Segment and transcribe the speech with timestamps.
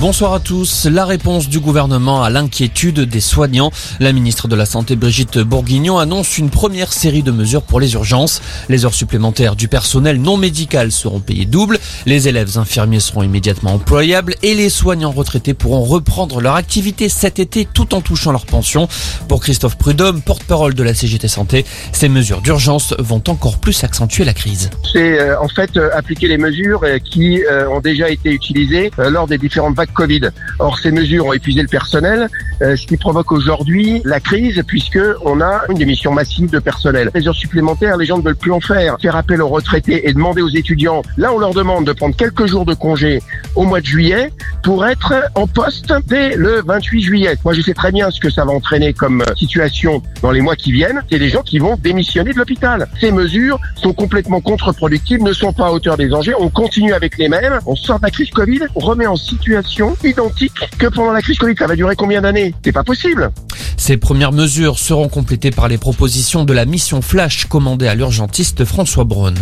[0.00, 0.86] Bonsoir à tous.
[0.88, 3.72] La réponse du gouvernement à l'inquiétude des soignants.
[3.98, 7.94] La ministre de la Santé Brigitte Bourguignon annonce une première série de mesures pour les
[7.94, 8.40] urgences.
[8.68, 11.80] Les heures supplémentaires du personnel non médical seront payées double.
[12.06, 17.40] Les élèves infirmiers seront immédiatement employables et les soignants retraités pourront reprendre leur activité cet
[17.40, 18.86] été tout en touchant leur pension.
[19.26, 24.24] Pour Christophe Prudhomme, porte-parole de la CGT Santé, ces mesures d'urgence vont encore plus accentuer
[24.24, 24.70] la crise.
[24.92, 29.26] C'est euh, en fait euh, appliquer les mesures euh, qui ont déjà été utilisées lors
[29.26, 30.30] des différentes Covid.
[30.58, 32.28] Or, ces mesures ont épuisé le personnel,
[32.62, 37.10] euh, ce qui provoque aujourd'hui la crise puisque on a une démission massive de personnel.
[37.14, 38.96] Les heures supplémentaires, les gens ne veulent plus en faire.
[39.00, 42.46] Faire appel aux retraités et demander aux étudiants, là on leur demande de prendre quelques
[42.46, 43.22] jours de congé
[43.54, 47.36] au mois de juillet pour être en poste dès le 28 juillet.
[47.44, 50.40] Moi je sais très bien ce que ça va entraîner comme euh, situation dans les
[50.40, 51.02] mois qui viennent.
[51.10, 52.88] C'est des gens qui vont démissionner de l'hôpital.
[53.00, 56.34] Ces mesures sont complètement contre-productives, ne sont pas à hauteur des enjeux.
[56.38, 57.58] On continue avec les mêmes.
[57.66, 61.38] On sort de la crise Covid, on remet en situation identique que pendant la crise
[61.38, 61.54] Covid.
[61.58, 62.54] Ça va durer combien d'années?
[62.64, 63.30] C'est pas possible.
[63.76, 68.64] Ces premières mesures seront complétées par les propositions de la mission Flash commandée à l'urgentiste
[68.64, 69.34] François Braun.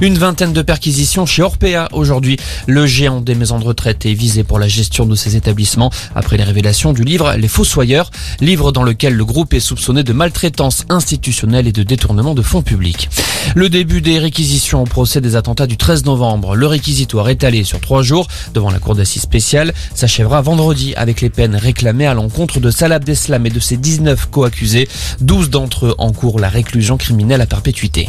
[0.00, 2.38] Une vingtaine de perquisitions chez Orpea aujourd'hui.
[2.66, 6.36] Le géant des maisons de retraite est visé pour la gestion de ces établissements après
[6.36, 10.84] les révélations du livre Les Fossoyeurs, livre dans lequel le groupe est soupçonné de maltraitance
[10.88, 13.08] institutionnelle et de détournement de fonds publics.
[13.54, 16.56] Le début des réquisitions au procès des attentats du 13 novembre.
[16.56, 21.28] Le réquisitoire étalé sur trois jours devant la cour d'assises spéciale s'achèvera vendredi avec les
[21.28, 24.88] peines réclamées à l'encontre de Salah Abdeslam et de ses 19 co-accusés.
[25.20, 28.08] 12 d'entre eux encourent la réclusion criminelle à perpétuité.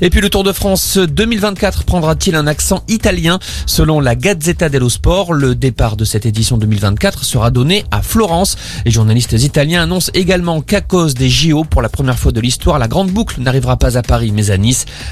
[0.00, 3.38] Et puis le Tour de France 2024 prendra-t-il un accent italien?
[3.66, 8.56] Selon la Gazzetta dello Sport, le départ de cette édition 2024 sera donné à Florence.
[8.84, 12.78] Les journalistes italiens annoncent également qu'à cause des JO, pour la première fois de l'histoire,
[12.78, 14.58] la grande boucle n'arrivera pas à Paris mais à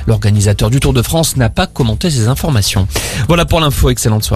[0.06, 2.86] L'organisateur du Tour de France n'a pas commenté ces informations.
[3.28, 4.32] Voilà pour l'info, excellente soirée.